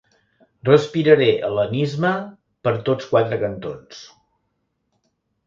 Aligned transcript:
Respiraré 0.69 1.27
hel·lenisme 1.47 2.13
per 2.69 2.73
tots 2.89 3.11
quatre 3.13 3.41
cantons. 3.45 4.01